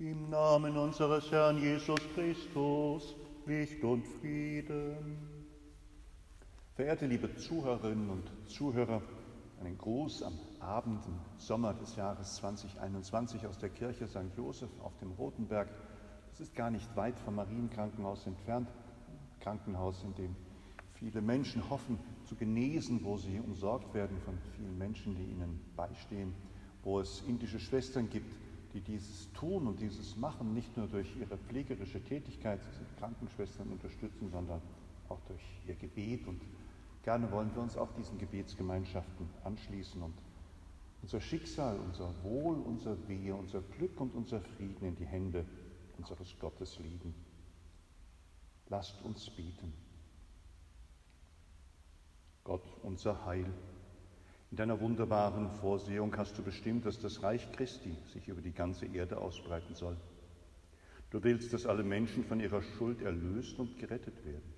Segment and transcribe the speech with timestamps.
[0.00, 3.16] Im Namen unseres Herrn Jesus Christus,
[3.46, 5.18] Licht und Frieden.
[6.76, 9.02] Verehrte liebe Zuhörerinnen und Zuhörer,
[9.58, 14.36] einen Gruß am Abend im Sommer des Jahres 2021 aus der Kirche St.
[14.36, 15.68] Joseph auf dem Rotenberg.
[16.30, 20.36] Das ist gar nicht weit vom Marienkrankenhaus entfernt, ein Krankenhaus, in dem
[20.92, 26.34] viele Menschen hoffen zu genesen, wo sie umsorgt werden von vielen Menschen, die ihnen beistehen,
[26.84, 28.32] wo es indische Schwestern gibt,
[28.72, 33.68] die dieses tun und dieses machen, nicht nur durch ihre pflegerische Tätigkeit, sie sind Krankenschwestern
[33.68, 34.60] unterstützen, sondern
[35.08, 36.26] auch durch ihr Gebet.
[36.26, 36.40] Und
[37.02, 40.14] gerne wollen wir uns auch diesen Gebetsgemeinschaften anschließen und
[41.02, 45.44] unser Schicksal, unser Wohl, unser Wehe, unser Glück und unser Frieden in die Hände
[45.96, 47.14] unseres Gottes legen.
[48.68, 49.72] Lasst uns beten.
[52.44, 53.52] Gott, unser Heil.
[54.50, 58.86] In deiner wunderbaren Vorsehung hast du bestimmt, dass das Reich Christi sich über die ganze
[58.86, 59.96] Erde ausbreiten soll.
[61.10, 64.54] Du willst, dass alle Menschen von ihrer Schuld erlöst und gerettet werden.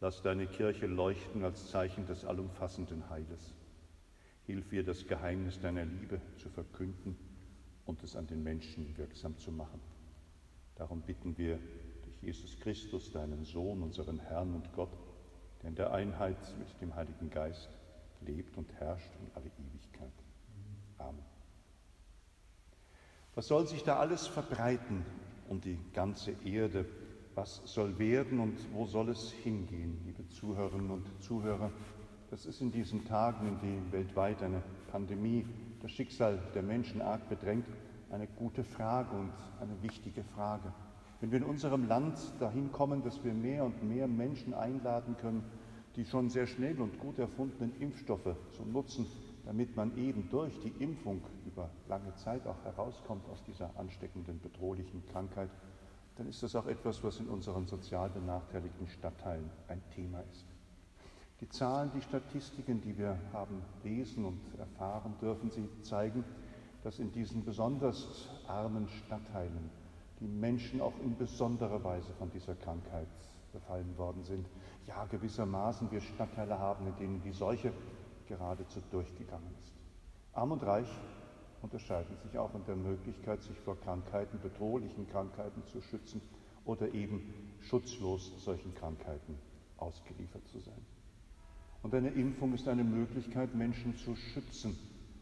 [0.00, 3.54] Lass deine Kirche leuchten als Zeichen des allumfassenden Heiles.
[4.44, 7.16] Hilf ihr, das Geheimnis deiner Liebe zu verkünden
[7.86, 9.80] und es an den Menschen wirksam zu machen.
[10.76, 11.58] Darum bitten wir
[12.04, 14.96] durch Jesus Christus, deinen Sohn, unseren Herrn und Gott,
[15.62, 17.68] der in der Einheit mit dem Heiligen Geist
[18.22, 20.12] lebt und herrscht in alle Ewigkeit.
[20.98, 21.24] Amen.
[23.34, 25.04] Was soll sich da alles verbreiten
[25.48, 26.86] um die ganze Erde?
[27.34, 31.70] Was soll werden und wo soll es hingehen, liebe Zuhörerinnen und Zuhörer?
[32.30, 35.46] Das ist in diesen Tagen, in denen weltweit eine Pandemie
[35.82, 37.66] das Schicksal der Menschen arg bedrängt,
[38.10, 40.72] eine gute Frage und eine wichtige Frage.
[41.20, 45.44] Wenn wir in unserem Land dahin kommen, dass wir mehr und mehr Menschen einladen können,
[45.96, 49.06] die schon sehr schnell und gut erfundenen Impfstoffe zu nutzen,
[49.46, 55.06] damit man eben durch die Impfung über lange Zeit auch herauskommt aus dieser ansteckenden, bedrohlichen
[55.06, 55.50] Krankheit,
[56.16, 60.44] dann ist das auch etwas, was in unseren sozial benachteiligten Stadtteilen ein Thema ist.
[61.40, 66.24] Die Zahlen, die Statistiken, die wir haben lesen und erfahren dürfen, sie zeigen,
[66.82, 69.70] dass in diesen besonders armen Stadtteilen
[70.20, 73.08] die Menschen auch in besonderer Weise von dieser Krankheit
[73.56, 74.46] befallen worden sind.
[74.86, 77.72] Ja, gewissermaßen wir Stadtteile haben, in denen die Seuche
[78.28, 79.72] geradezu durchgegangen ist.
[80.32, 80.88] Arm und Reich
[81.62, 86.20] unterscheiden sich auch in der Möglichkeit, sich vor Krankheiten, bedrohlichen Krankheiten zu schützen
[86.64, 89.38] oder eben schutzlos solchen Krankheiten
[89.78, 90.84] ausgeliefert zu sein.
[91.82, 94.76] Und eine Impfung ist eine Möglichkeit, Menschen zu schützen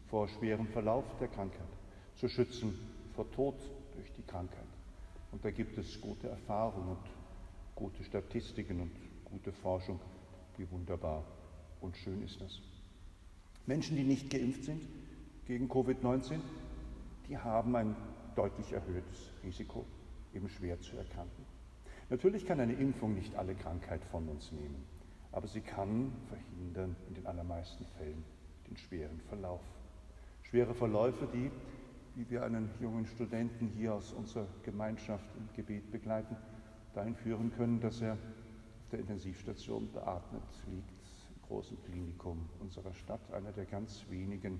[0.07, 1.69] vor schwerem Verlauf der Krankheit,
[2.15, 2.77] zu schützen
[3.15, 3.55] vor Tod
[3.93, 4.67] durch die Krankheit.
[5.31, 7.24] Und da gibt es gute Erfahrungen und
[7.75, 8.91] gute Statistiken und
[9.25, 9.99] gute Forschung.
[10.57, 11.23] Wie wunderbar
[11.81, 12.61] und schön ist das.
[13.65, 14.81] Menschen, die nicht geimpft sind
[15.45, 16.39] gegen Covid-19,
[17.27, 17.95] die haben ein
[18.35, 19.85] deutlich erhöhtes Risiko,
[20.33, 21.45] eben schwer zu erkranken.
[22.09, 24.85] Natürlich kann eine Impfung nicht alle Krankheit von uns nehmen,
[25.31, 28.23] aber sie kann verhindern in den allermeisten Fällen
[28.69, 29.61] den schweren Verlauf.
[30.43, 31.51] Schwere Verläufe, die,
[32.15, 36.37] wie wir einen jungen Studenten hier aus unserer Gemeinschaft im Gebet begleiten,
[36.95, 40.89] dahin führen können, dass er auf der Intensivstation beatmet liegt,
[41.35, 44.59] im großen Klinikum unserer Stadt, einer der ganz wenigen,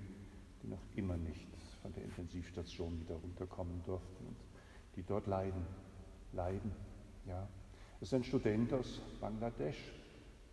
[0.62, 1.48] die noch immer nicht
[1.82, 4.36] von der Intensivstation wieder runterkommen durften und
[4.96, 5.66] die dort leiden.
[6.34, 6.72] Leiden,
[7.26, 7.48] ja.
[8.02, 9.94] Es ist ein Student aus Bangladesch.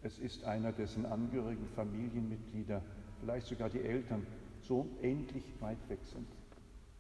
[0.03, 2.83] Es ist einer, dessen Angehörigen, Familienmitglieder,
[3.21, 4.27] vielleicht sogar die Eltern
[4.61, 6.27] so endlich weit weg sind,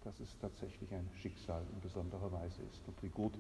[0.03, 2.87] dass es tatsächlich ein Schicksal in besonderer Weise ist.
[2.87, 3.39] Und wie gut,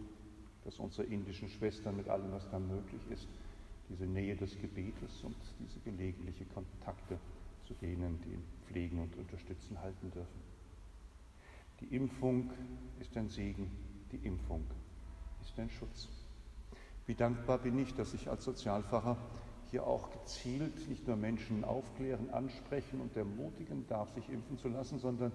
[0.64, 3.28] dass unsere indischen Schwestern mit allem, was da möglich ist,
[3.88, 7.18] diese Nähe des Gebetes und diese gelegentliche Kontakte
[7.66, 10.40] zu denen, die ihn pflegen und unterstützen, halten dürfen.
[11.80, 12.50] Die Impfung
[13.00, 13.70] ist ein Segen,
[14.12, 14.64] die Impfung
[15.40, 16.08] ist ein Schutz.
[17.06, 19.16] Wie dankbar bin ich, dass ich als Sozialpfarrer
[19.70, 24.98] hier auch gezielt nicht nur Menschen aufklären, ansprechen und ermutigen darf, sich impfen zu lassen,
[24.98, 25.32] sondern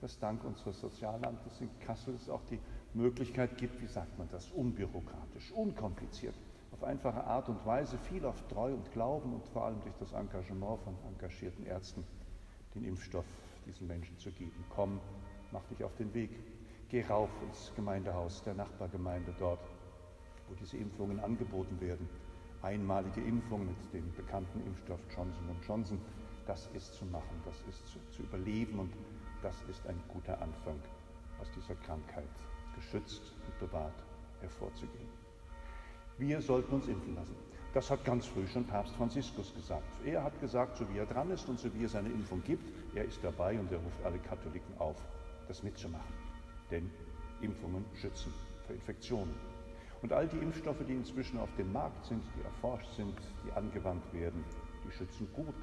[0.00, 2.58] dass dank unseres Sozialamtes in Kassel es auch die
[2.94, 6.34] Möglichkeit gibt, wie sagt man das, unbürokratisch, unkompliziert,
[6.72, 10.12] auf einfache Art und Weise, viel auf Treu und Glauben und vor allem durch das
[10.12, 12.04] Engagement von engagierten Ärzten
[12.74, 13.26] den Impfstoff
[13.66, 14.64] diesen Menschen zu geben.
[14.70, 15.00] Komm,
[15.50, 16.30] mach dich auf den Weg,
[16.88, 19.64] geh rauf ins Gemeindehaus der Nachbargemeinde dort,
[20.48, 22.08] wo diese Impfungen angeboten werden.
[22.62, 26.00] Einmalige Impfung mit dem bekannten Impfstoff Johnson Johnson,
[26.46, 28.92] das ist zu machen, das ist zu, zu überleben und
[29.42, 30.78] das ist ein guter Anfang,
[31.40, 32.28] aus dieser Krankheit
[32.74, 34.04] geschützt und bewahrt
[34.40, 35.08] hervorzugehen.
[36.18, 37.36] Wir sollten uns impfen lassen.
[37.72, 39.82] Das hat ganz früh schon Papst Franziskus gesagt.
[40.04, 42.72] Er hat gesagt, so wie er dran ist und so wie es eine Impfung gibt,
[42.94, 44.96] er ist dabei und er ruft alle Katholiken auf,
[45.48, 46.14] das mitzumachen.
[46.70, 46.88] Denn
[47.40, 48.32] Impfungen schützen
[48.64, 49.34] vor Infektionen.
[50.02, 54.04] Und all die Impfstoffe, die inzwischen auf dem Markt sind, die erforscht sind, die angewandt
[54.12, 54.44] werden,
[54.86, 55.54] die schützen gut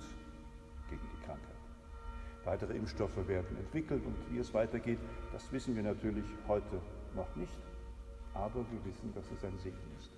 [0.89, 1.55] gegen die Krankheit.
[2.43, 4.99] Weitere Impfstoffe werden entwickelt und wie es weitergeht,
[5.31, 6.81] das wissen wir natürlich heute
[7.15, 7.57] noch nicht,
[8.33, 10.11] aber wir wissen, dass es ein Segen ist.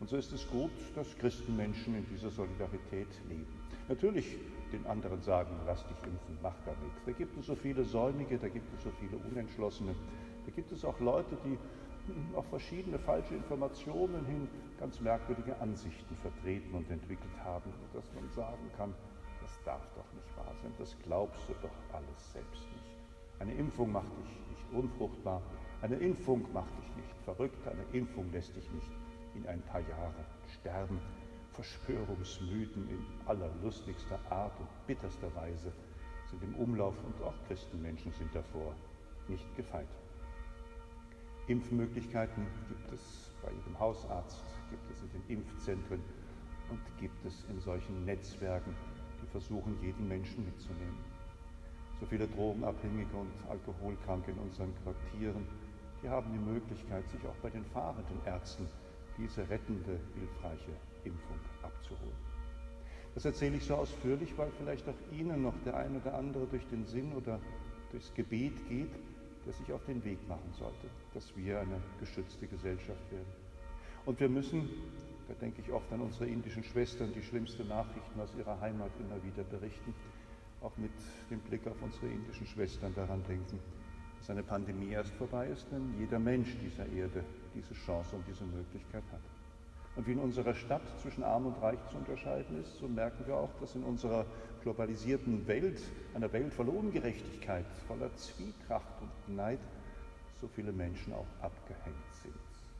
[0.00, 3.46] Und so ist es gut, dass Christenmenschen in dieser Solidarität leben.
[3.88, 4.38] Natürlich
[4.72, 7.04] den anderen sagen, lass dich impfen, mach da nichts.
[7.04, 9.94] Da gibt es so viele Säumige, da gibt es so viele Unentschlossene.
[10.46, 11.58] Da gibt es auch Leute, die
[12.34, 14.48] auf verschiedene falsche Informationen hin
[14.78, 18.94] ganz merkwürdige Ansichten vertreten und entwickelt haben, dass man sagen kann,
[19.40, 22.90] das darf doch nicht wahr sein, das glaubst du doch alles selbst nicht.
[23.38, 25.42] Eine Impfung macht dich nicht unfruchtbar,
[25.82, 28.90] eine Impfung macht dich nicht verrückt, eine Impfung lässt dich nicht
[29.34, 30.24] in ein paar Jahre
[30.60, 31.00] sterben.
[31.52, 35.72] Verschwörungsmythen in allerlustigster Art und bitterster Weise
[36.30, 38.74] sind im Umlauf und auch Christenmenschen sind davor
[39.28, 39.88] nicht gefeit.
[41.48, 46.00] Impfmöglichkeiten gibt es bei jedem Hausarzt, gibt es in den Impfzentren
[46.70, 48.74] und gibt es in solchen Netzwerken,
[49.20, 50.98] die versuchen, jeden Menschen mitzunehmen.
[51.98, 55.46] So viele Drogenabhängige und Alkoholkranke in unseren Quartieren,
[56.02, 58.66] die haben die Möglichkeit, sich auch bei den fahrenden Ärzten
[59.18, 60.72] diese rettende, hilfreiche
[61.04, 62.16] Impfung abzuholen.
[63.14, 66.66] Das erzähle ich so ausführlich, weil vielleicht auch Ihnen noch der ein oder andere durch
[66.68, 67.40] den Sinn oder
[67.90, 68.92] durchs Gebet geht,
[69.44, 73.32] der sich auf den Weg machen sollte, dass wir eine geschützte Gesellschaft werden.
[74.06, 74.68] Und wir müssen,
[75.28, 79.22] da denke ich oft an unsere indischen Schwestern, die schlimmste Nachrichten aus ihrer Heimat immer
[79.22, 79.94] wieder berichten,
[80.60, 80.92] auch mit
[81.30, 83.58] dem Blick auf unsere indischen Schwestern daran denken,
[84.20, 87.24] dass eine Pandemie erst vorbei ist, wenn jeder Mensch dieser Erde
[87.54, 89.20] diese Chance und diese Möglichkeit hat.
[89.96, 93.34] Und wie in unserer Stadt zwischen Arm und Reich zu unterscheiden ist, so merken wir
[93.34, 94.26] auch, dass in unserer
[94.62, 95.80] globalisierten Welt,
[96.14, 99.58] einer Welt voller Ungerechtigkeit, voller Zwietracht und Neid,
[100.40, 102.34] so viele Menschen auch abgehängt sind,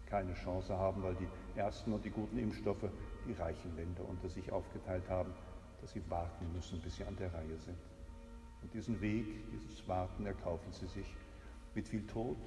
[0.07, 2.89] keine Chance haben, weil die ersten und die guten Impfstoffe
[3.27, 5.33] die reichen Länder unter sich aufgeteilt haben,
[5.81, 7.79] dass sie warten müssen, bis sie an der Reihe sind.
[8.63, 11.07] Und diesen Weg, dieses Warten erkaufen sie sich
[11.75, 12.39] mit viel Tod,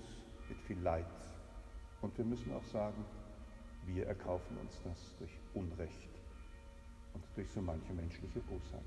[0.50, 1.06] mit viel Leid.
[2.02, 3.06] Und wir müssen auch sagen,
[3.86, 6.10] wir erkaufen uns das durch Unrecht
[7.14, 8.84] und durch so manche menschliche Bosheit.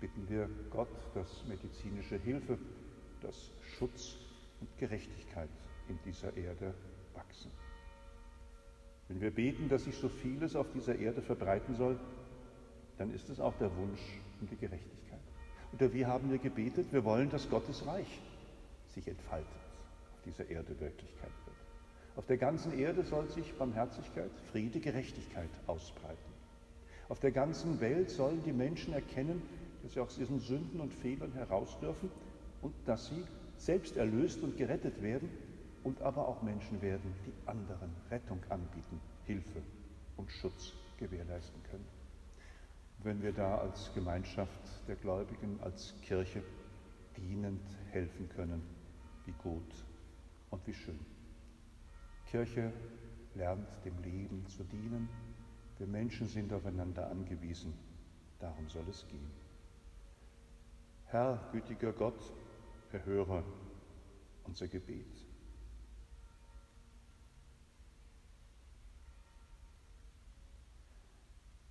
[0.00, 2.58] Bitten wir Gott, dass medizinische Hilfe,
[3.20, 4.16] dass Schutz
[4.60, 5.48] und Gerechtigkeit
[5.88, 6.74] in dieser Erde
[7.14, 7.50] wachsen.
[9.08, 11.98] Wenn wir beten, dass sich so vieles auf dieser Erde verbreiten soll,
[12.98, 14.00] dann ist es auch der Wunsch
[14.40, 15.20] um die Gerechtigkeit.
[15.72, 16.92] Oder wie haben wir gebetet?
[16.92, 18.20] Wir wollen, dass Gottes Reich
[18.94, 19.48] sich entfaltet,
[20.12, 21.56] auf dieser Erde Wirklichkeit wird.
[22.16, 26.32] Auf der ganzen Erde soll sich Barmherzigkeit, Friede, Gerechtigkeit ausbreiten.
[27.08, 29.42] Auf der ganzen Welt sollen die Menschen erkennen,
[29.82, 32.10] dass sie aus ihren Sünden und Fehlern heraus dürfen
[32.62, 33.24] und dass sie
[33.56, 35.28] selbst erlöst und gerettet werden
[35.82, 39.62] und aber auch Menschen werden, die anderen Rettung anbieten, Hilfe
[40.16, 41.86] und Schutz gewährleisten können.
[43.02, 46.42] Wenn wir da als Gemeinschaft der Gläubigen, als Kirche
[47.16, 47.60] dienend
[47.90, 48.62] helfen können,
[49.26, 49.84] wie gut
[50.50, 50.98] und wie schön.
[52.26, 52.72] Kirche
[53.34, 55.08] lernt dem Leben zu dienen.
[55.78, 57.74] Wir Menschen sind aufeinander angewiesen.
[58.38, 59.30] Darum soll es gehen.
[61.06, 62.32] Herr, gütiger Gott,
[62.92, 63.44] erhöre
[64.44, 65.26] unser Gebet.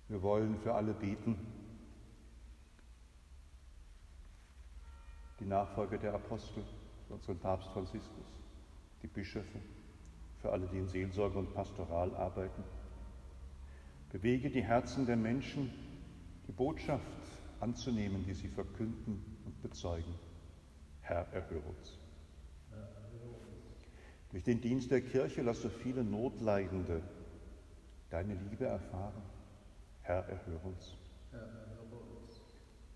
[0.08, 1.36] Wir wollen für alle beten,
[5.40, 6.64] die Nachfolger der Apostel,
[7.14, 8.26] unseren Papst Franziskus,
[9.02, 9.60] die Bischöfe,
[10.40, 12.62] für alle, die in Seelsorge und Pastoral arbeiten.
[14.10, 15.72] Bewege die Herzen der Menschen,
[16.46, 17.02] die Botschaft
[17.60, 20.14] anzunehmen, die sie verkünden und bezeugen.
[21.00, 21.98] Herr, erhöre uns.
[24.30, 27.02] Durch den Dienst der Kirche lass so viele Notleidende
[28.10, 29.22] deine Liebe erfahren.
[30.02, 30.96] Herr, erhöre uns.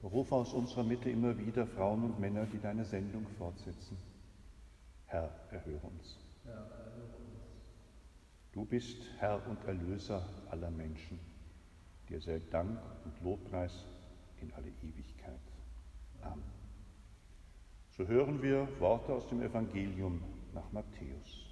[0.00, 3.96] Beruf aus unserer Mitte immer wieder Frauen und Männer, die deine Sendung fortsetzen.
[5.06, 6.18] Herr, erhöre uns.
[8.52, 11.18] Du bist Herr und Erlöser aller Menschen.
[12.08, 13.84] Dir sei Dank und Lobpreis
[14.40, 15.40] in alle Ewigkeit.
[16.22, 16.44] Amen.
[17.90, 20.22] So hören wir Worte aus dem Evangelium
[20.54, 21.47] nach Matthäus.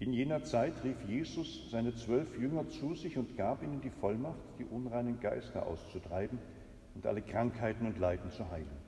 [0.00, 4.40] In jener Zeit rief Jesus seine zwölf Jünger zu sich und gab ihnen die Vollmacht,
[4.58, 6.38] die unreinen Geister auszutreiben
[6.94, 8.80] und alle Krankheiten und Leiden zu heilen.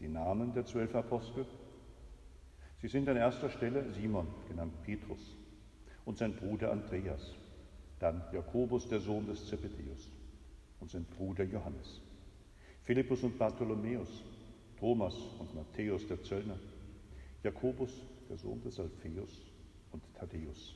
[0.00, 1.46] Die Namen der zwölf Apostel
[2.82, 5.36] Sie sind an erster Stelle Simon, genannt Petrus,
[6.04, 7.34] und sein Bruder Andreas,
[8.00, 10.10] dann Jakobus, der Sohn des Zebedeus,
[10.80, 12.00] und sein Bruder Johannes,
[12.82, 14.24] Philippus und Bartholomäus,
[14.78, 16.58] Thomas und Matthäus, der Zöllner,
[17.44, 17.92] Jakobus,
[18.28, 19.49] der Sohn des Alpheus
[19.92, 20.74] und Thaddäus,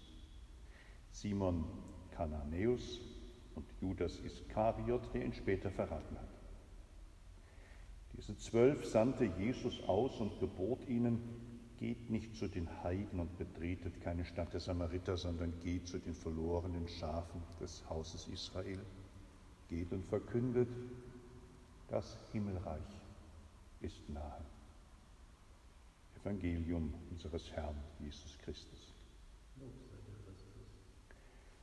[1.10, 1.64] Simon
[2.10, 3.00] Kananäus
[3.54, 6.28] und Judas Iskariot, der ihn später verraten hat.
[8.16, 11.20] Diese zwölf sandte Jesus aus und gebot ihnen,
[11.78, 16.14] geht nicht zu den Heiden und betretet keine Stadt der Samariter, sondern geht zu den
[16.14, 18.80] verlorenen Schafen des Hauses Israel.
[19.68, 20.68] Geht und verkündet,
[21.88, 22.80] das Himmelreich
[23.80, 24.44] ist nahe.
[26.20, 28.93] Evangelium unseres Herrn Jesus Christus.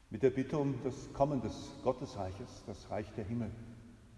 [0.10, 3.50] Mit der Bitte um das Kommen des Gottesreiches, das Reich der Himmel,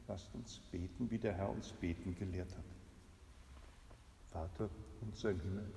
[0.08, 2.66] lasst uns beten, wie der Herr uns beten gelehrt hat.
[4.32, 4.70] Vater
[5.02, 5.72] unser im Himmel,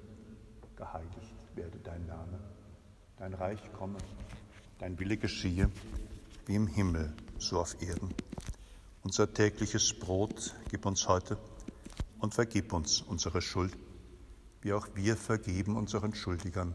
[0.77, 2.39] geheiligt werde dein Name,
[3.19, 3.99] dein Reich komme,
[4.79, 5.71] dein Wille geschehe,
[6.47, 8.15] wie im Himmel, so auf Erden.
[9.03, 11.37] Unser tägliches Brot gib uns heute
[12.19, 13.77] und vergib uns unsere Schuld,
[14.63, 16.75] wie auch wir vergeben unseren Schuldigern.